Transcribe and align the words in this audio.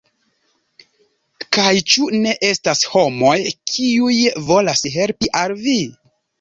Kaj 1.57 1.67
ĉu 1.91 2.07
ne 2.25 2.33
estas 2.49 2.83
homoj, 2.95 3.37
kiuj 3.75 4.19
volas 4.51 4.85
helpi 4.99 5.35
al 5.45 5.59
vi? 5.65 5.81